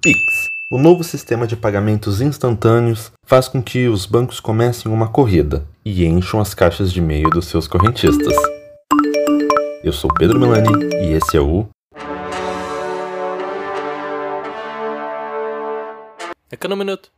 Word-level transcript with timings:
Pix. 0.00 0.48
O 0.70 0.78
novo 0.78 1.02
sistema 1.02 1.44
de 1.44 1.56
pagamentos 1.56 2.20
instantâneos 2.20 3.10
faz 3.26 3.48
com 3.48 3.60
que 3.60 3.88
os 3.88 4.06
bancos 4.06 4.38
comecem 4.38 4.92
uma 4.92 5.08
corrida 5.08 5.66
e 5.84 6.04
encham 6.06 6.40
as 6.40 6.54
caixas 6.54 6.92
de 6.92 7.00
e-mail 7.00 7.28
dos 7.30 7.46
seus 7.46 7.66
correntistas. 7.66 8.32
Eu 9.82 9.92
sou 9.92 10.08
Pedro 10.14 10.38
Melani 10.38 10.84
e 11.02 11.14
esse 11.14 11.36
é 11.36 11.40
o 11.40 11.66
É 16.50 16.72
um 16.72 16.76
minuto. 16.76 17.10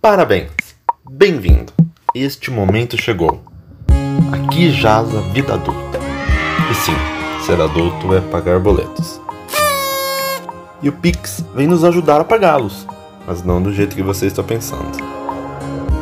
Parabéns! 0.00 0.50
Bem-vindo! 1.08 1.72
Este 2.12 2.50
momento 2.50 3.00
chegou. 3.00 3.40
Aqui 4.32 4.70
jaz 4.72 5.14
a 5.14 5.20
vida 5.20 5.54
adulta. 5.54 6.00
E 6.70 6.74
sim, 6.74 7.46
ser 7.46 7.60
adulto 7.60 8.14
é 8.14 8.20
pagar 8.20 8.58
boletos. 8.58 9.20
E 10.82 10.88
o 10.88 10.92
Pix 10.92 11.44
vem 11.54 11.66
nos 11.66 11.84
ajudar 11.84 12.20
a 12.20 12.24
pagá-los, 12.24 12.86
mas 13.26 13.42
não 13.42 13.62
do 13.62 13.72
jeito 13.72 13.94
que 13.94 14.02
você 14.02 14.26
está 14.26 14.42
pensando. 14.42 14.90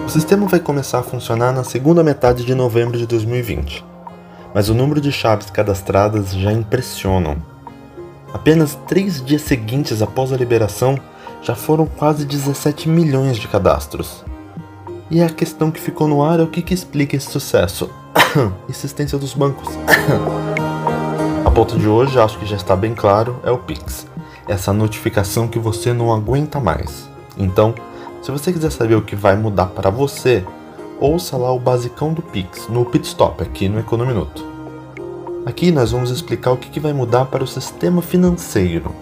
O 0.06 0.09
sistema 0.09 0.46
vai 0.46 0.60
começar 0.60 1.00
a 1.00 1.02
funcionar 1.02 1.52
na 1.52 1.64
segunda 1.64 2.02
metade 2.02 2.45
de 2.45 2.55
novembro 2.55 2.96
de 2.96 3.06
2020, 3.06 3.84
mas 4.55 4.69
o 4.69 4.74
número 4.74 5.00
de 5.00 5.12
chaves 5.12 5.50
cadastradas 5.50 6.33
já 6.33 6.52
impressionam. 6.52 7.36
Apenas 8.33 8.78
três 8.86 9.24
dias 9.24 9.42
seguintes 9.42 10.00
após 10.00 10.33
a 10.33 10.36
liberação, 10.36 10.98
já 11.42 11.55
foram 11.55 11.86
quase 11.86 12.24
17 12.24 12.88
milhões 12.88 13.36
de 13.36 13.48
cadastros. 13.48 14.24
E 15.10 15.22
a 15.22 15.28
questão 15.28 15.70
que 15.70 15.80
ficou 15.80 16.08
no 16.08 16.22
ar 16.22 16.41
é 16.41 16.42
o 16.42 16.48
que, 16.48 16.62
que 16.62 16.74
explica 16.74 17.16
esse 17.16 17.30
sucesso. 17.30 17.91
Existência 18.69 19.19
dos 19.19 19.34
bancos. 19.34 19.69
a 21.45 21.50
ponto 21.50 21.78
de 21.78 21.88
hoje, 21.88 22.19
acho 22.19 22.38
que 22.38 22.47
já 22.47 22.56
está 22.56 22.74
bem 22.74 22.95
claro, 22.95 23.41
é 23.45 23.50
o 23.50 23.58
Pix. 23.58 24.08
Essa 24.48 24.73
notificação 24.73 25.47
que 25.47 25.59
você 25.59 25.93
não 25.93 26.12
aguenta 26.12 26.59
mais. 26.59 27.09
Então, 27.37 27.75
se 28.23 28.30
você 28.30 28.53
quiser 28.53 28.72
saber 28.72 28.97
o 28.97 29.03
que 29.03 29.14
vai 29.14 29.36
mudar 29.36 29.67
para 29.67 29.91
você, 29.91 30.45
ouça 30.98 31.36
lá 31.36 31.53
o 31.53 31.61
basicão 31.61 32.12
do 32.12 32.22
Pix 32.22 32.67
no 32.69 32.84
Pitstop 32.84 33.42
aqui 33.42 33.69
no 33.69 33.78
Econominuto. 33.78 34.45
Aqui 35.47 35.70
nós 35.70 35.92
vamos 35.92 36.11
explicar 36.11 36.50
o 36.50 36.56
que 36.56 36.81
vai 36.81 36.92
mudar 36.92 37.27
para 37.27 37.45
o 37.45 37.47
sistema 37.47 38.03
financeiro. 38.03 38.92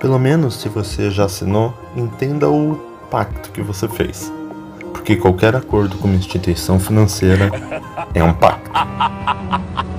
Pelo 0.00 0.18
menos 0.18 0.54
se 0.54 0.68
você 0.68 1.10
já 1.10 1.26
assinou, 1.26 1.72
entenda 1.94 2.48
o 2.48 2.74
pacto 3.10 3.50
que 3.50 3.62
você 3.62 3.86
fez 3.86 4.32
porque 5.02 5.16
qualquer 5.16 5.56
acordo 5.56 5.98
com 5.98 6.06
uma 6.06 6.16
instituição 6.16 6.78
financeira 6.78 7.50
é 8.14 8.22
um 8.22 8.32
pacto. 8.32 8.70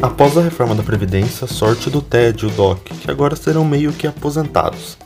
Após 0.00 0.38
a 0.38 0.42
reforma 0.42 0.76
da 0.76 0.82
Previdência, 0.84 1.46
sorte 1.48 1.90
do 1.90 2.00
TED 2.00 2.44
e 2.44 2.46
o 2.46 2.50
DOC, 2.50 2.94
que 2.94 3.10
agora 3.10 3.34
serão 3.34 3.64
meio 3.64 3.92
que 3.92 4.06
aposentados. 4.06 4.96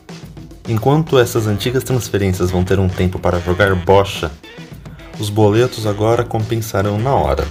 Enquanto 0.68 1.18
essas 1.18 1.46
antigas 1.46 1.82
transferências 1.82 2.50
vão 2.50 2.62
ter 2.62 2.78
um 2.78 2.88
tempo 2.88 3.18
para 3.18 3.40
jogar 3.40 3.74
bocha, 3.74 4.30
os 5.18 5.30
boletos 5.30 5.86
agora 5.86 6.24
compensarão 6.24 6.98
na 6.98 7.14
hora. 7.14 7.46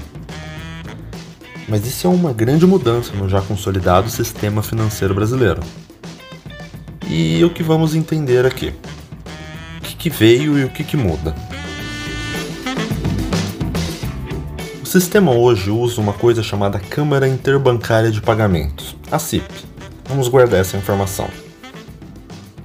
Mas 1.67 1.87
isso 1.87 2.05
é 2.05 2.09
uma 2.09 2.31
grande 2.31 2.67
mudança 2.67 3.11
no 3.13 3.27
já 3.27 3.41
consolidado 3.41 4.09
sistema 4.09 4.61
financeiro 4.61 5.15
brasileiro 5.15 5.61
e 7.11 7.43
o 7.43 7.49
que 7.49 7.63
vamos 7.63 7.95
entender 7.95 8.45
aqui. 8.45 8.73
O 9.79 9.81
que, 9.81 9.95
que 9.95 10.09
veio 10.09 10.59
e 10.59 10.63
o 10.63 10.69
que, 10.69 10.83
que 10.83 10.95
muda. 10.95 11.35
Sistema 14.91 15.31
hoje 15.31 15.71
usa 15.71 16.01
uma 16.01 16.11
coisa 16.11 16.43
chamada 16.43 16.77
Câmara 16.77 17.25
Interbancária 17.25 18.11
de 18.11 18.19
Pagamentos, 18.19 18.93
a 19.09 19.17
CIP. 19.17 19.49
Vamos 20.09 20.27
guardar 20.27 20.59
essa 20.59 20.75
informação. 20.75 21.29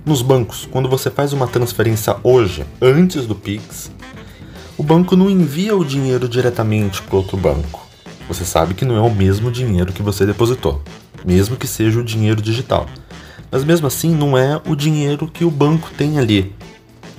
Nos 0.04 0.22
bancos, 0.22 0.68
quando 0.68 0.88
você 0.88 1.08
faz 1.08 1.32
uma 1.32 1.46
transferência 1.46 2.16
hoje, 2.24 2.66
antes 2.82 3.26
do 3.26 3.36
Pix, 3.36 3.92
o 4.76 4.82
banco 4.82 5.14
não 5.14 5.30
envia 5.30 5.76
o 5.76 5.84
dinheiro 5.84 6.28
diretamente 6.28 7.00
para 7.00 7.16
outro 7.16 7.36
banco. 7.36 7.86
Você 8.26 8.44
sabe 8.44 8.74
que 8.74 8.84
não 8.84 8.96
é 8.96 9.00
o 9.00 9.14
mesmo 9.14 9.48
dinheiro 9.48 9.92
que 9.92 10.02
você 10.02 10.26
depositou, 10.26 10.82
mesmo 11.24 11.56
que 11.56 11.68
seja 11.68 12.00
o 12.00 12.04
dinheiro 12.04 12.42
digital. 12.42 12.86
Mas 13.52 13.62
mesmo 13.62 13.86
assim, 13.86 14.12
não 14.12 14.36
é 14.36 14.60
o 14.66 14.74
dinheiro 14.74 15.28
que 15.28 15.44
o 15.44 15.50
banco 15.50 15.92
tem 15.96 16.18
ali. 16.18 16.52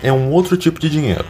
É 0.03 0.11
um 0.11 0.31
outro 0.33 0.57
tipo 0.57 0.81
de 0.81 0.89
dinheiro. 0.89 1.25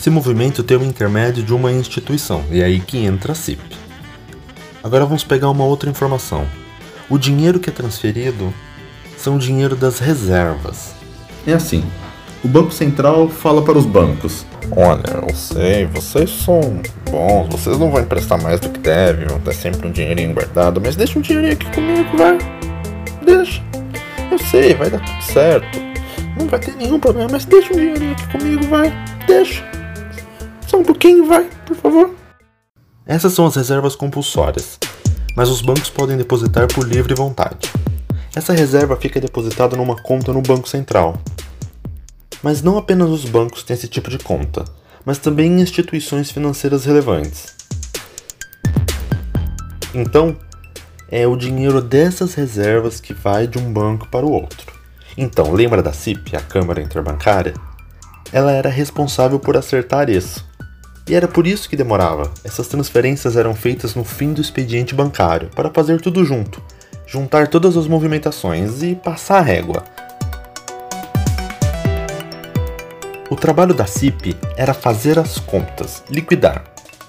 Esse 0.00 0.08
movimento 0.08 0.62
tem 0.62 0.78
o 0.78 0.82
intermédio 0.82 1.42
de 1.42 1.52
uma 1.52 1.70
instituição, 1.70 2.42
e 2.50 2.62
é 2.62 2.64
aí 2.64 2.80
que 2.80 2.96
entra 3.04 3.32
a 3.32 3.34
CIP. 3.34 3.60
Agora 4.82 5.04
vamos 5.04 5.24
pegar 5.24 5.50
uma 5.50 5.64
outra 5.64 5.90
informação. 5.90 6.46
O 7.10 7.18
dinheiro 7.18 7.60
que 7.60 7.68
é 7.68 7.72
transferido 7.72 8.50
são 9.18 9.36
o 9.36 9.38
dinheiro 9.38 9.76
das 9.76 9.98
reservas. 9.98 10.94
É 11.46 11.52
assim: 11.52 11.84
o 12.42 12.48
Banco 12.48 12.72
Central 12.72 13.28
fala 13.28 13.60
para 13.60 13.76
os 13.76 13.84
bancos: 13.84 14.46
Olha, 14.74 15.28
eu 15.28 15.34
sei, 15.34 15.84
vocês 15.84 16.30
são 16.30 16.80
bons, 17.10 17.48
vocês 17.50 17.78
não 17.78 17.90
vão 17.90 18.00
emprestar 18.00 18.42
mais 18.42 18.58
do 18.58 18.70
que 18.70 18.80
devem, 18.80 19.26
vão 19.26 19.38
ter 19.40 19.52
sempre 19.52 19.86
um 19.86 19.92
dinheirinho 19.92 20.32
guardado, 20.32 20.80
mas 20.80 20.96
deixa 20.96 21.18
um 21.18 21.22
dinheirinho 21.22 21.52
aqui 21.52 21.70
comigo, 21.72 22.16
vai. 22.16 22.38
Deixa. 23.22 23.62
Eu 24.32 24.38
sei, 24.38 24.72
vai 24.72 24.88
dar 24.88 25.00
tudo 25.00 25.22
certo. 25.24 25.78
Não 26.38 26.46
vai 26.46 26.58
ter 26.58 26.74
nenhum 26.76 26.98
problema, 26.98 27.28
mas 27.32 27.44
deixa 27.44 27.70
um 27.74 27.76
dinheirinho 27.76 28.12
aqui 28.12 28.32
comigo, 28.32 28.66
vai. 28.68 28.90
Deixa. 29.26 29.79
Um 30.80 30.82
pouquinho, 30.82 31.26
vai, 31.26 31.44
por 31.66 31.76
favor. 31.76 32.14
Essas 33.04 33.34
são 33.34 33.44
as 33.44 33.54
reservas 33.54 33.94
compulsórias, 33.94 34.78
mas 35.36 35.50
os 35.50 35.60
bancos 35.60 35.90
podem 35.90 36.16
depositar 36.16 36.66
por 36.68 36.88
livre 36.88 37.14
vontade. 37.14 37.70
Essa 38.34 38.54
reserva 38.54 38.96
fica 38.96 39.20
depositada 39.20 39.76
numa 39.76 39.94
conta 40.02 40.32
no 40.32 40.40
Banco 40.40 40.66
Central, 40.66 41.20
mas 42.42 42.62
não 42.62 42.78
apenas 42.78 43.10
os 43.10 43.26
bancos 43.26 43.62
têm 43.62 43.74
esse 43.74 43.88
tipo 43.88 44.08
de 44.08 44.16
conta, 44.20 44.64
mas 45.04 45.18
também 45.18 45.60
instituições 45.60 46.30
financeiras 46.30 46.86
relevantes. 46.86 47.54
Então, 49.94 50.34
é 51.10 51.26
o 51.26 51.36
dinheiro 51.36 51.82
dessas 51.82 52.32
reservas 52.32 53.02
que 53.02 53.12
vai 53.12 53.46
de 53.46 53.58
um 53.58 53.70
banco 53.70 54.08
para 54.08 54.24
o 54.24 54.32
outro. 54.32 54.72
Então, 55.14 55.52
lembra 55.52 55.82
da 55.82 55.92
CIP, 55.92 56.34
a 56.36 56.40
Câmara 56.40 56.80
Interbancária? 56.80 57.52
Ela 58.32 58.52
era 58.52 58.70
responsável 58.70 59.38
por 59.38 59.58
acertar 59.58 60.08
isso. 60.08 60.48
E 61.08 61.14
era 61.14 61.26
por 61.26 61.46
isso 61.46 61.68
que 61.68 61.76
demorava. 61.76 62.30
Essas 62.44 62.68
transferências 62.68 63.36
eram 63.36 63.54
feitas 63.54 63.94
no 63.94 64.04
fim 64.04 64.32
do 64.32 64.40
expediente 64.40 64.94
bancário, 64.94 65.48
para 65.54 65.70
fazer 65.70 66.00
tudo 66.00 66.24
junto, 66.24 66.62
juntar 67.06 67.48
todas 67.48 67.76
as 67.76 67.86
movimentações 67.86 68.82
e 68.82 68.94
passar 68.94 69.38
a 69.38 69.42
régua. 69.42 69.84
O 73.28 73.36
trabalho 73.36 73.74
da 73.74 73.86
CIP 73.86 74.36
era 74.56 74.74
fazer 74.74 75.18
as 75.18 75.38
contas, 75.38 76.02
liquidar, 76.10 76.64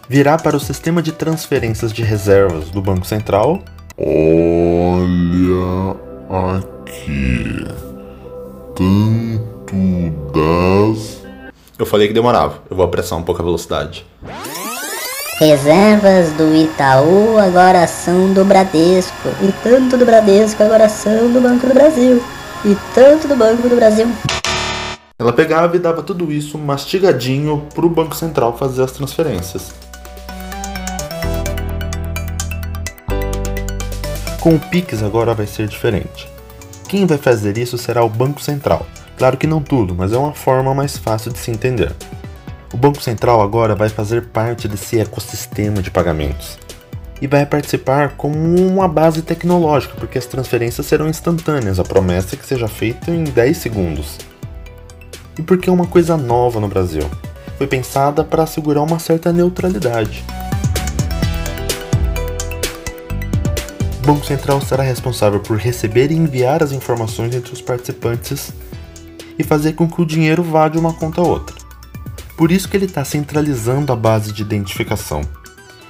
virar 0.07 0.41
para 0.41 0.55
o 0.55 0.59
sistema 0.59 1.01
de 1.01 1.11
transferências 1.11 1.91
de 1.91 2.03
reservas 2.03 2.69
do 2.69 2.81
Banco 2.81 3.05
Central. 3.05 3.63
Olha 3.97 5.30
Eu 11.81 11.85
falei 11.87 12.07
que 12.07 12.13
demorava, 12.13 12.61
eu 12.69 12.75
vou 12.75 12.85
apressar 12.85 13.17
um 13.17 13.23
pouco 13.23 13.41
a 13.41 13.43
velocidade. 13.43 14.05
Reservas 15.39 16.31
do 16.33 16.55
Itaú 16.55 17.39
agora 17.39 17.87
são 17.87 18.31
do 18.31 18.45
Bradesco. 18.45 19.29
E 19.41 19.51
tanto 19.63 19.97
do 19.97 20.05
Bradesco 20.05 20.61
agora 20.61 20.87
são 20.87 21.33
do 21.33 21.41
Banco 21.41 21.65
do 21.65 21.73
Brasil. 21.73 22.23
E 22.63 22.77
tanto 22.93 23.27
do 23.27 23.35
Banco 23.35 23.67
do 23.67 23.75
Brasil. 23.75 24.07
Ela 25.17 25.33
pegava 25.33 25.75
e 25.75 25.79
dava 25.79 26.03
tudo 26.03 26.31
isso 26.31 26.55
mastigadinho 26.55 27.67
para 27.73 27.83
o 27.87 27.89
Banco 27.89 28.15
Central 28.15 28.55
fazer 28.55 28.83
as 28.83 28.91
transferências. 28.91 29.73
Com 34.39 34.53
o 34.53 34.59
Pix 34.59 35.01
agora 35.01 35.33
vai 35.33 35.47
ser 35.47 35.67
diferente. 35.67 36.29
Quem 36.87 37.07
vai 37.07 37.17
fazer 37.17 37.57
isso 37.57 37.75
será 37.75 38.03
o 38.03 38.09
Banco 38.09 38.39
Central. 38.39 38.85
Claro 39.21 39.37
que 39.37 39.45
não 39.45 39.61
tudo, 39.61 39.93
mas 39.93 40.13
é 40.13 40.17
uma 40.17 40.33
forma 40.33 40.73
mais 40.73 40.97
fácil 40.97 41.31
de 41.31 41.37
se 41.37 41.51
entender. 41.51 41.93
O 42.73 42.77
Banco 42.77 42.99
Central 42.99 43.39
agora 43.39 43.75
vai 43.75 43.87
fazer 43.87 44.29
parte 44.29 44.67
desse 44.67 44.99
ecossistema 44.99 45.79
de 45.79 45.91
pagamentos 45.91 46.57
e 47.21 47.27
vai 47.27 47.45
participar 47.45 48.15
como 48.17 48.35
uma 48.59 48.87
base 48.87 49.21
tecnológica, 49.21 49.93
porque 49.95 50.17
as 50.17 50.25
transferências 50.25 50.87
serão 50.87 51.07
instantâneas. 51.07 51.79
A 51.79 51.83
promessa 51.83 52.33
é 52.33 52.35
que 52.35 52.43
seja 52.43 52.67
feita 52.67 53.11
em 53.11 53.23
10 53.23 53.57
segundos 53.57 54.17
e 55.37 55.43
porque 55.43 55.69
é 55.69 55.71
uma 55.71 55.85
coisa 55.85 56.17
nova 56.17 56.59
no 56.59 56.67
Brasil. 56.67 57.07
Foi 57.59 57.67
pensada 57.67 58.23
para 58.23 58.41
assegurar 58.41 58.83
uma 58.83 58.97
certa 58.97 59.31
neutralidade. 59.31 60.25
O 64.01 64.07
Banco 64.07 64.25
Central 64.25 64.59
será 64.61 64.81
responsável 64.81 65.39
por 65.39 65.57
receber 65.57 66.11
e 66.11 66.15
enviar 66.15 66.63
as 66.63 66.71
informações 66.71 67.35
entre 67.35 67.53
os 67.53 67.61
participantes 67.61 68.51
e 69.41 69.43
fazer 69.43 69.73
com 69.73 69.89
que 69.89 69.99
o 69.99 70.05
dinheiro 70.05 70.43
vá 70.43 70.69
de 70.69 70.77
uma 70.77 70.93
conta 70.93 71.19
a 71.19 71.23
outra. 71.23 71.55
Por 72.37 72.51
isso 72.51 72.69
que 72.69 72.77
ele 72.77 72.85
está 72.85 73.03
centralizando 73.03 73.91
a 73.91 73.95
base 73.95 74.31
de 74.31 74.43
identificação. 74.43 75.21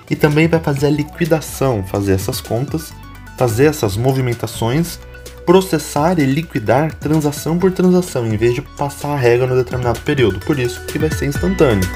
E 0.10 0.16
também 0.16 0.48
vai 0.48 0.60
fazer 0.60 0.88
a 0.88 0.90
liquidação, 0.90 1.84
fazer 1.84 2.14
essas 2.14 2.40
contas, 2.40 2.94
fazer 3.38 3.66
essas 3.66 3.98
movimentações, 3.98 5.00
processar 5.46 6.18
e 6.18 6.26
liquidar 6.26 6.94
transação 6.96 7.60
por 7.60 7.72
transação, 7.72 8.26
em 8.26 8.38
vez 8.38 8.56
de 8.56 8.62
passar 8.62 9.10
a 9.10 9.18
regra 9.18 9.48
no 9.48 9.56
determinado 9.56 10.00
período. 10.02 10.40
Por 10.40 10.58
isso 10.58 10.82
que 10.86 10.98
vai 10.98 11.12
ser 11.12 11.26
instantâneo. 11.26 11.88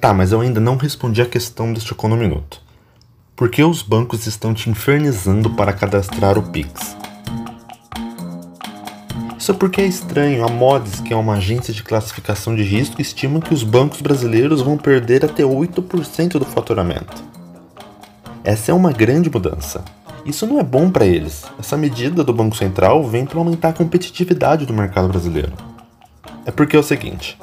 Tá, 0.00 0.14
mas 0.14 0.30
eu 0.30 0.40
ainda 0.40 0.60
não 0.60 0.76
respondi 0.76 1.20
a 1.20 1.26
questão 1.26 1.72
deste 1.72 1.92
econominuto. 1.92 2.69
Por 3.40 3.48
que 3.48 3.64
os 3.64 3.80
bancos 3.80 4.26
estão 4.26 4.52
te 4.52 4.68
infernizando 4.68 5.48
para 5.48 5.72
cadastrar 5.72 6.36
o 6.36 6.42
Pix? 6.42 6.94
Isso 9.38 9.50
é 9.50 9.54
porque 9.54 9.80
é 9.80 9.86
estranho. 9.86 10.44
A 10.44 10.48
Mods, 10.48 11.00
que 11.00 11.14
é 11.14 11.16
uma 11.16 11.36
agência 11.36 11.72
de 11.72 11.82
classificação 11.82 12.54
de 12.54 12.62
risco, 12.62 13.00
estima 13.00 13.40
que 13.40 13.54
os 13.54 13.62
bancos 13.62 14.02
brasileiros 14.02 14.60
vão 14.60 14.76
perder 14.76 15.24
até 15.24 15.42
8% 15.42 16.32
do 16.32 16.44
faturamento. 16.44 17.24
Essa 18.44 18.72
é 18.72 18.74
uma 18.74 18.92
grande 18.92 19.30
mudança. 19.30 19.82
Isso 20.26 20.46
não 20.46 20.60
é 20.60 20.62
bom 20.62 20.90
para 20.90 21.06
eles. 21.06 21.44
Essa 21.58 21.78
medida 21.78 22.22
do 22.22 22.34
Banco 22.34 22.58
Central 22.58 23.02
vem 23.08 23.24
para 23.24 23.38
aumentar 23.38 23.70
a 23.70 23.72
competitividade 23.72 24.66
do 24.66 24.74
mercado 24.74 25.08
brasileiro. 25.08 25.54
É 26.44 26.50
porque 26.50 26.76
é 26.76 26.78
o 26.78 26.82
seguinte: 26.82 27.38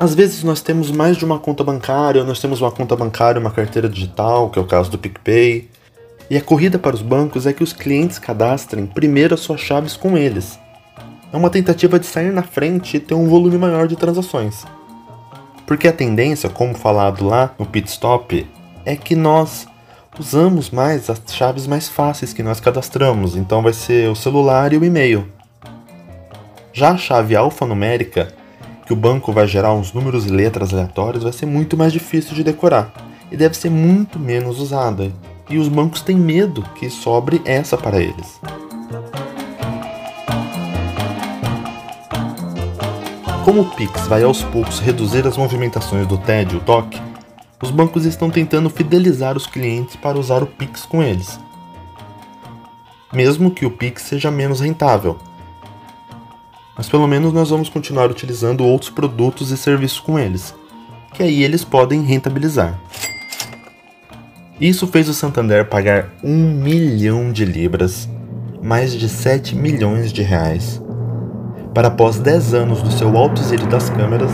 às 0.00 0.14
vezes 0.14 0.42
nós 0.42 0.62
temos 0.62 0.90
mais 0.90 1.18
de 1.18 1.24
uma 1.26 1.38
conta 1.38 1.62
bancária, 1.62 2.22
ou 2.22 2.26
nós 2.26 2.40
temos 2.40 2.62
uma 2.62 2.72
conta 2.72 2.96
bancária 2.96 3.38
uma 3.38 3.50
carteira 3.50 3.86
digital, 3.86 4.48
que 4.48 4.58
é 4.58 4.62
o 4.62 4.66
caso 4.66 4.90
do 4.90 4.96
PicPay. 4.96 5.68
E 6.30 6.36
a 6.38 6.40
corrida 6.40 6.78
para 6.78 6.96
os 6.96 7.02
bancos 7.02 7.46
é 7.46 7.52
que 7.52 7.62
os 7.62 7.74
clientes 7.74 8.18
cadastrem 8.18 8.86
primeiro 8.86 9.34
as 9.34 9.40
suas 9.40 9.60
chaves 9.60 9.96
com 9.96 10.16
eles, 10.16 10.58
é 11.32 11.36
uma 11.36 11.50
tentativa 11.50 11.98
de 11.98 12.06
sair 12.06 12.32
na 12.32 12.42
frente 12.42 12.96
e 12.96 13.00
ter 13.00 13.14
um 13.14 13.28
volume 13.28 13.56
maior 13.56 13.86
de 13.86 13.94
transações. 13.94 14.64
Porque 15.66 15.86
a 15.86 15.92
tendência, 15.92 16.48
como 16.48 16.74
falado 16.74 17.24
lá 17.24 17.54
no 17.58 17.66
pit 17.66 17.88
stop, 17.88 18.46
é 18.84 18.96
que 18.96 19.14
nós 19.14 19.68
usamos 20.18 20.70
mais 20.70 21.08
as 21.08 21.22
chaves 21.28 21.66
mais 21.66 21.88
fáceis 21.88 22.32
que 22.32 22.42
nós 22.42 22.58
cadastramos, 22.58 23.36
então 23.36 23.62
vai 23.62 23.72
ser 23.72 24.10
o 24.10 24.16
celular 24.16 24.72
e 24.72 24.78
o 24.78 24.84
e-mail. 24.84 25.28
Já 26.72 26.90
a 26.90 26.96
chave 26.96 27.36
alfanumérica, 27.36 28.34
que 28.90 28.94
o 28.94 28.96
banco 28.96 29.32
vai 29.32 29.46
gerar 29.46 29.72
uns 29.72 29.92
números 29.92 30.26
e 30.26 30.30
letras 30.30 30.72
aleatórios, 30.72 31.22
vai 31.22 31.32
ser 31.32 31.46
muito 31.46 31.76
mais 31.76 31.92
difícil 31.92 32.34
de 32.34 32.42
decorar 32.42 32.92
e 33.30 33.36
deve 33.36 33.56
ser 33.56 33.70
muito 33.70 34.18
menos 34.18 34.58
usada. 34.58 35.12
E 35.48 35.58
os 35.58 35.68
bancos 35.68 36.02
têm 36.02 36.16
medo 36.16 36.64
que 36.74 36.90
sobre 36.90 37.40
essa 37.44 37.78
para 37.78 38.00
eles. 38.00 38.40
Como 43.44 43.60
o 43.60 43.70
Pix 43.76 44.08
vai 44.08 44.24
aos 44.24 44.42
poucos 44.42 44.80
reduzir 44.80 45.24
as 45.24 45.36
movimentações 45.36 46.08
do 46.08 46.18
TED 46.18 46.54
e 46.54 46.56
o 46.56 46.60
TOC, 46.60 47.00
os 47.62 47.70
bancos 47.70 48.04
estão 48.04 48.28
tentando 48.28 48.68
fidelizar 48.68 49.36
os 49.36 49.46
clientes 49.46 49.94
para 49.94 50.18
usar 50.18 50.42
o 50.42 50.48
Pix 50.48 50.84
com 50.84 51.00
eles. 51.00 51.38
Mesmo 53.12 53.52
que 53.52 53.64
o 53.64 53.70
Pix 53.70 54.02
seja 54.02 54.32
menos 54.32 54.58
rentável. 54.58 55.16
Mas 56.80 56.88
pelo 56.88 57.06
menos 57.06 57.30
nós 57.30 57.50
vamos 57.50 57.68
continuar 57.68 58.10
utilizando 58.10 58.64
outros 58.64 58.88
produtos 58.88 59.50
e 59.50 59.56
serviços 59.58 60.00
com 60.00 60.18
eles, 60.18 60.54
que 61.12 61.22
aí 61.22 61.44
eles 61.44 61.62
podem 61.62 62.00
rentabilizar. 62.00 62.80
Isso 64.58 64.86
fez 64.86 65.06
o 65.06 65.12
Santander 65.12 65.68
pagar 65.68 66.08
1 66.24 66.30
milhão 66.30 67.32
de 67.32 67.44
libras, 67.44 68.08
mais 68.62 68.94
de 68.94 69.10
7 69.10 69.54
milhões 69.54 70.10
de 70.10 70.22
reais, 70.22 70.80
para 71.74 71.88
após 71.88 72.18
10 72.18 72.54
anos 72.54 72.80
do 72.80 72.90
seu 72.90 73.14
alto 73.14 73.42
exílio 73.42 73.66
das 73.66 73.90
câmeras, 73.90 74.32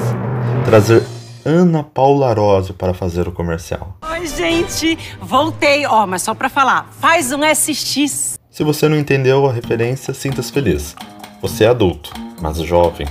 trazer 0.64 1.02
Ana 1.44 1.82
Paula 1.82 2.30
Arósio 2.30 2.74
para 2.74 2.94
fazer 2.94 3.26
o 3.26 3.32
comercial. 3.32 3.98
Oi, 4.08 4.24
gente! 4.24 4.96
Voltei, 5.20 5.84
ó, 5.84 6.06
mas 6.06 6.22
só 6.22 6.32
para 6.32 6.48
falar, 6.48 6.92
faz 7.00 7.32
um 7.32 7.40
SX. 7.42 8.38
Se 8.48 8.62
você 8.62 8.88
não 8.88 8.96
entendeu 8.96 9.44
a 9.48 9.52
referência, 9.52 10.14
sinta-se 10.14 10.52
feliz. 10.52 10.94
Você 11.42 11.64
é 11.64 11.68
adulto, 11.68 12.12
mas 12.40 12.58
jovem, 12.58 13.06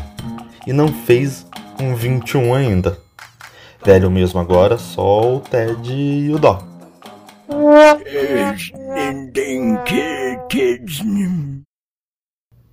e 0.66 0.74
não 0.74 0.88
fez 0.88 1.46
um 1.80 1.96
21 1.96 2.54
ainda. 2.54 2.98
Velho 3.84 4.10
mesmo 4.10 4.40
agora, 4.40 4.78
só 4.78 5.36
o 5.36 5.40
Ted 5.40 5.94
e 5.94 6.34
o 6.34 6.40
Dó. 6.40 6.64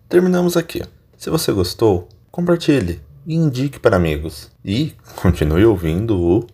Terminamos 0.08 0.56
aqui. 0.56 0.82
Se 1.16 1.30
você 1.30 1.52
gostou, 1.52 2.08
compartilhe 2.30 3.00
e 3.26 3.34
indique 3.34 3.78
para 3.78 3.96
amigos. 3.96 4.50
E 4.64 4.94
continue 5.16 5.64
ouvindo 5.64 6.18
o. 6.18 6.46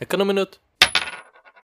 Econominuto. 0.00 0.60